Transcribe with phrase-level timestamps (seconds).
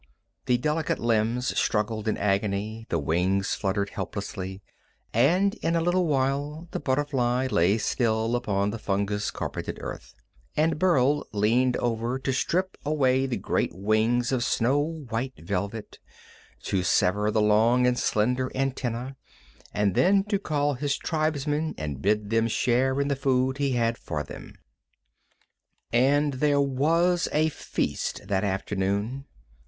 [0.47, 4.63] The delicate limbs struggled in agony, the wings fluttered helplessly,
[5.13, 10.15] and in a little while the butterfly lay still upon the fungus carpeted earth,
[10.57, 15.99] and Burl leaned over to strip away the great wings of snow white velvet,
[16.63, 19.15] to sever the long and slender antennæ,
[19.71, 23.99] and then to call his tribesmen and bid them share in the food he had
[23.99, 24.53] for them.
[25.93, 29.25] And there was a feast that afternoon.